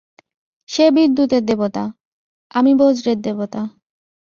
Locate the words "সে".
0.69-0.85